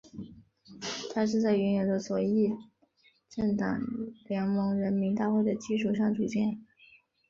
[1.13, 2.51] 它是在原有的左翼
[3.29, 3.79] 政党
[4.25, 6.57] 联盟人民大会的基础上组建。